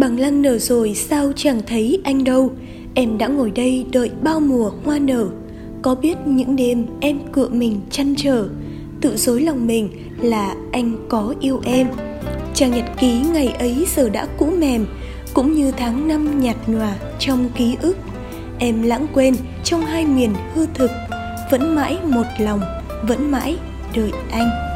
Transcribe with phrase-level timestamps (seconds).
[0.00, 2.50] Bằng lăng nở rồi sao chẳng thấy anh đâu?
[2.94, 5.28] Em đã ngồi đây đợi bao mùa hoa nở.
[5.82, 8.48] Có biết những đêm em cựa mình chăn trở.
[9.00, 9.88] Tự dối lòng mình
[10.22, 11.88] là anh có yêu em.
[12.54, 14.86] Trang nhật ký ngày ấy giờ đã cũ mềm
[15.34, 17.96] Cũng như tháng năm nhạt nhòa trong ký ức.
[18.58, 19.34] Em lãng quên
[19.64, 20.90] trong hai miền hư thực
[21.50, 22.60] Vẫn mãi một lòng,
[23.08, 23.56] vẫn mãi
[23.96, 24.67] đợi anh.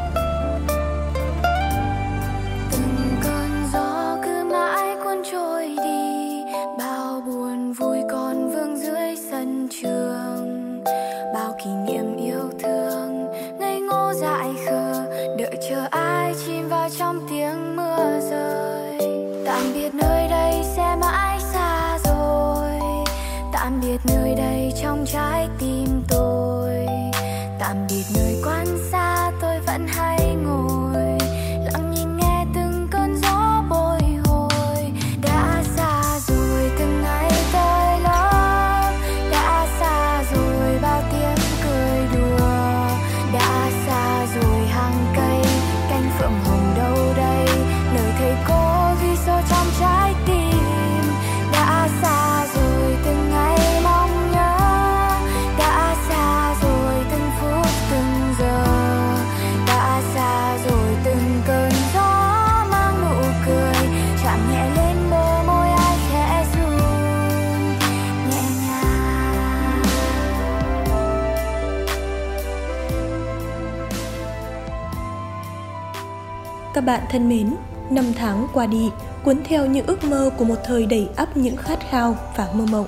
[76.85, 77.55] Các bạn thân mến,
[77.89, 78.89] năm tháng qua đi,
[79.23, 82.65] cuốn theo những ước mơ của một thời đầy ắp những khát khao và mơ
[82.71, 82.85] mộng.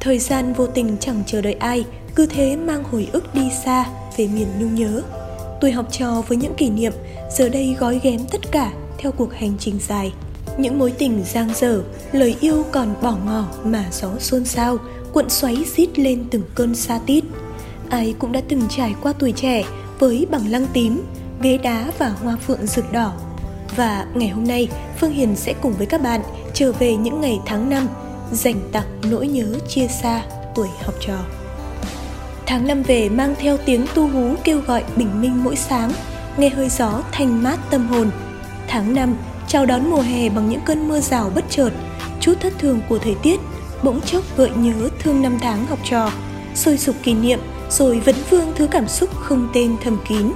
[0.00, 1.84] Thời gian vô tình chẳng chờ đợi ai,
[2.14, 3.84] cứ thế mang hồi ức đi xa
[4.16, 5.02] về miền nhung nhớ.
[5.60, 6.92] Tuổi học trò với những kỷ niệm,
[7.36, 10.12] giờ đây gói ghém tất cả theo cuộc hành trình dài.
[10.58, 14.78] Những mối tình giang dở, lời yêu còn bỏ ngỏ mà gió xôn xao,
[15.12, 17.24] cuộn xoáy rít lên từng cơn xa tít.
[17.88, 19.64] Ai cũng đã từng trải qua tuổi trẻ
[19.98, 21.02] với bằng lăng tím,
[21.42, 23.12] ghế đá và hoa phượng rực đỏ.
[23.76, 24.68] Và ngày hôm nay,
[25.00, 26.20] Phương Hiền sẽ cùng với các bạn
[26.54, 27.88] trở về những ngày tháng năm,
[28.32, 30.22] dành tặng nỗi nhớ chia xa
[30.54, 31.18] tuổi học trò.
[32.46, 35.92] Tháng năm về mang theo tiếng tu hú kêu gọi bình minh mỗi sáng,
[36.36, 38.10] nghe hơi gió thanh mát tâm hồn.
[38.68, 39.16] Tháng năm
[39.48, 41.70] chào đón mùa hè bằng những cơn mưa rào bất chợt,
[42.20, 43.40] chút thất thường của thời tiết,
[43.82, 46.10] bỗng chốc gợi nhớ thương năm tháng học trò,
[46.54, 47.38] sôi sục kỷ niệm
[47.70, 50.32] rồi vẫn vương thứ cảm xúc không tên thầm kín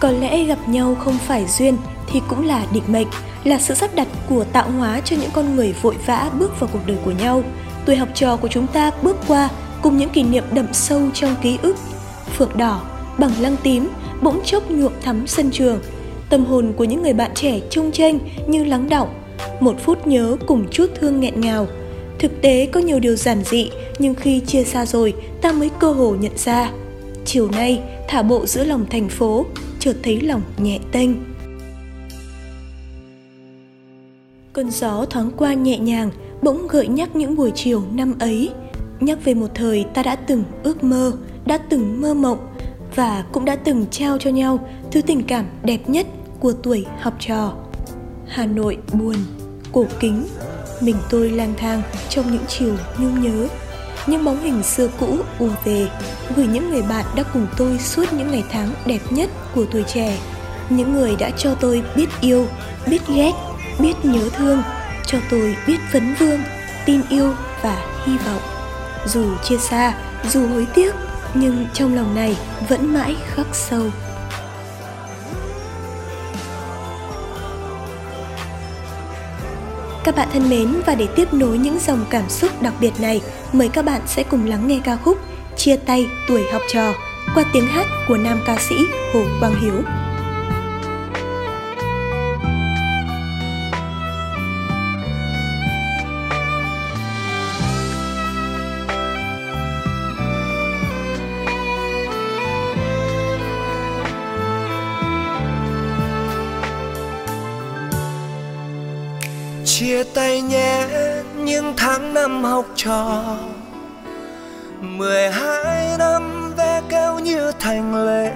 [0.00, 3.06] có lẽ gặp nhau không phải duyên thì cũng là định mệnh,
[3.44, 6.70] là sự sắp đặt của tạo hóa cho những con người vội vã bước vào
[6.72, 7.42] cuộc đời của nhau.
[7.84, 9.48] Tuổi học trò của chúng ta bước qua
[9.82, 11.76] cùng những kỷ niệm đậm sâu trong ký ức.
[12.36, 12.82] Phượng đỏ,
[13.18, 13.88] bằng lăng tím,
[14.22, 15.80] bỗng chốc nhuộm thắm sân trường.
[16.30, 19.08] Tâm hồn của những người bạn trẻ trung tranh như lắng động.
[19.60, 21.66] Một phút nhớ cùng chút thương nghẹn ngào.
[22.18, 25.92] Thực tế có nhiều điều giản dị, nhưng khi chia xa rồi, ta mới cơ
[25.92, 26.70] hồ nhận ra.
[27.24, 29.46] Chiều nay, thả bộ giữa lòng thành phố,
[29.78, 31.10] chợt thấy lòng nhẹ tênh
[34.56, 36.10] cơn gió thoáng qua nhẹ nhàng,
[36.42, 38.50] bỗng gợi nhắc những buổi chiều năm ấy.
[39.00, 41.12] Nhắc về một thời ta đã từng ước mơ,
[41.46, 42.54] đã từng mơ mộng
[42.94, 46.06] và cũng đã từng trao cho nhau thứ tình cảm đẹp nhất
[46.40, 47.52] của tuổi học trò.
[48.26, 49.16] Hà nội buồn,
[49.72, 50.26] cổ kính,
[50.80, 53.48] mình tôi lang thang trong những chiều nhung nhớ.
[54.06, 55.88] Những bóng hình xưa cũ ùa về
[56.36, 59.82] gửi những người bạn đã cùng tôi suốt những ngày tháng đẹp nhất của tuổi
[59.82, 60.18] trẻ.
[60.70, 62.46] Những người đã cho tôi biết yêu,
[62.86, 63.32] biết ghét
[63.78, 64.62] biết nhớ thương
[65.06, 66.40] cho tôi biết vấn vương
[66.86, 67.32] tin yêu
[67.62, 68.42] và hy vọng
[69.06, 69.94] dù chia xa
[70.30, 70.94] dù hối tiếc
[71.34, 72.36] nhưng trong lòng này
[72.68, 73.90] vẫn mãi khắc sâu
[80.06, 83.20] Các bạn thân mến và để tiếp nối những dòng cảm xúc đặc biệt này,
[83.52, 85.18] mời các bạn sẽ cùng lắng nghe ca khúc
[85.56, 86.92] Chia tay tuổi học trò
[87.34, 88.76] qua tiếng hát của nam ca sĩ
[89.14, 90.05] Hồ Quang Hiếu.
[109.78, 110.86] Chia tay nhé,
[111.36, 113.22] những tháng năm học trò.
[114.80, 118.32] Mười hai năm ve kêu như thành lệ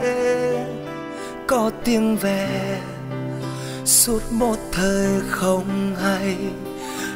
[1.46, 2.78] có tiếng về
[3.84, 6.36] suốt một thời không hay,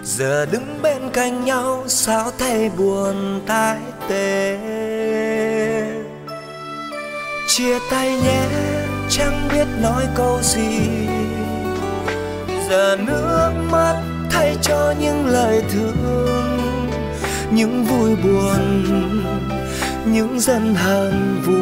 [0.04, 3.78] giờ đứng bên cạnh nhau, sao thấy buồn tái
[4.08, 4.58] tê?
[7.48, 8.42] Chia tay nhé,
[9.10, 10.78] chẳng biết nói câu gì.
[12.70, 14.02] Giờ nước mắt
[14.66, 16.58] cho những lời thương,
[17.52, 18.84] những vui buồn,
[20.06, 21.54] những dân hờn vu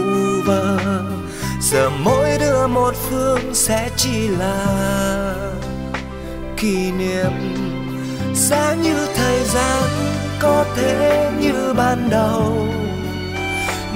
[0.46, 0.78] vơ.
[1.60, 5.34] Giờ mỗi đứa một phương sẽ chỉ là
[6.56, 7.32] kỷ niệm.
[8.34, 9.82] Giá như thời gian
[10.40, 12.69] có thể như ban đầu,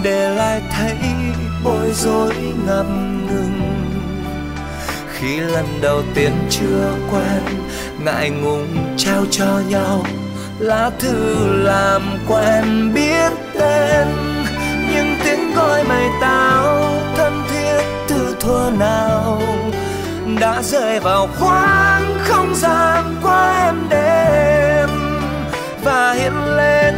[0.02, 0.96] để lại thấy
[1.64, 2.34] bối rối
[2.66, 2.86] ngập
[3.28, 3.60] ngừng.
[5.18, 7.42] Khi lần đầu tiên chưa quen
[8.06, 10.04] ngại ngùng trao cho nhau.
[10.58, 14.08] Lá thư làm quen biết tên,
[14.94, 19.42] những tiếng gọi mày tao thân thiết từ thuở nào.
[20.40, 24.88] Đã rơi vào khoảng không gian qua em đêm,
[25.84, 26.94] và hiện lên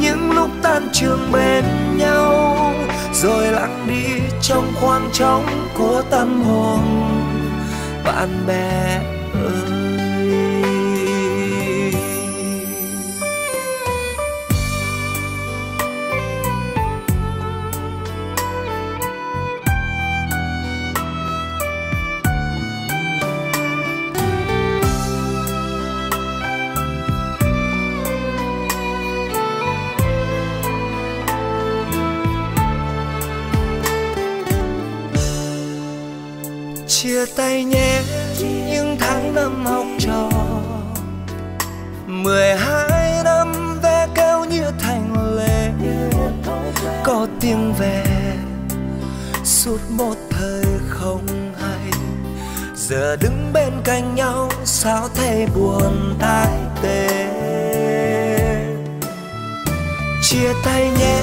[0.00, 1.64] những lúc tan trường bên
[1.96, 2.56] nhau.
[3.12, 5.46] Rồi lặng đi trong khoang trống
[5.78, 6.80] của tâm hồn
[8.04, 9.00] bạn bè.
[36.88, 38.02] Chia tay nhé,
[38.40, 40.30] những tháng năm học trò.
[42.06, 45.70] Mười hai năm ve cao như thành lệ,
[47.04, 48.04] có tiếng về
[49.44, 51.26] suốt một thời không
[51.60, 51.90] hay,
[52.76, 56.52] giờ đứng bên cạnh nhau, sao thấy buồn tái
[56.82, 57.26] tê?
[60.22, 61.20] Chia tay nhé,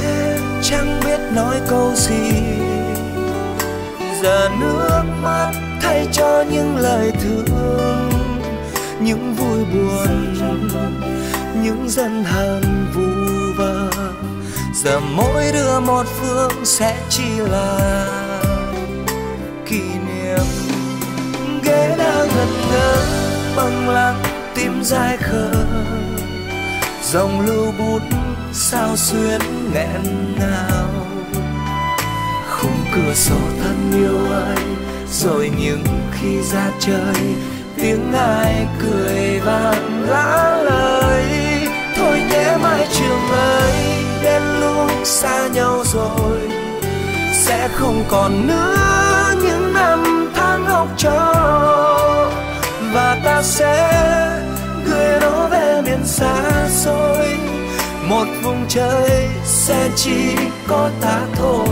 [0.63, 2.31] chẳng biết nói câu gì.
[4.21, 4.93] Giờ nữa
[5.24, 8.10] mắt thay cho những lời thương,
[9.02, 10.36] những vui buồn,
[11.64, 13.04] những dân hờn vu
[13.58, 13.90] vơ.
[14.74, 18.08] Giờ mỗi đứa một phương sẽ chỉ là
[19.66, 20.46] kỷ niệm.
[21.64, 22.96] Ghế đã ngẩn ngơ
[23.56, 24.24] bằng lặng
[24.56, 25.52] tim dài khờ.
[27.12, 28.02] Dòng lưu bút
[28.54, 29.42] sao xuyến
[29.74, 30.90] nghẹn ngào.
[32.50, 37.36] Khung cửa sổ thân yêu anh rồi những khi ra chơi
[37.77, 41.24] tiếng ai cười vang lá lời.
[41.95, 43.74] Thôi nhé mai trường ơi,
[44.24, 46.39] đến lúc xa nhau rồi,
[47.33, 51.33] sẽ không còn nữa những năm tháng học trò.
[52.94, 53.89] Và ta sẽ
[54.86, 57.38] gửi nó về miền xa xôi,
[58.10, 60.36] một vùng trời sẽ chỉ
[60.68, 61.68] có ta thôi.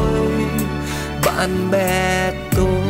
[1.26, 2.81] Bạn bè tôi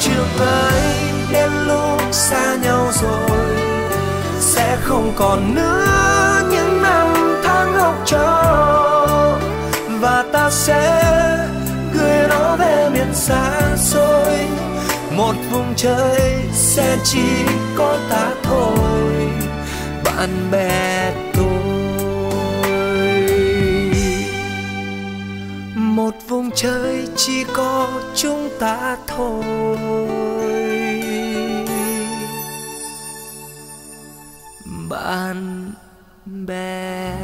[0.00, 0.82] trường ấy
[1.32, 3.56] đến lúc xa nhau rồi,
[4.40, 7.06] sẽ không còn nữa những năm
[7.44, 9.38] tháng học trò
[10.00, 11.02] và ta sẽ
[11.94, 14.38] gửi nó về miền xa xôi,
[15.16, 17.28] một vùng trời sẽ chỉ
[17.76, 19.28] có ta thôi
[20.04, 21.47] bạn bè tôi.
[26.08, 29.44] Một vùng trời chỉ có chúng ta thôi.
[34.88, 35.70] Bạn
[36.46, 37.14] bè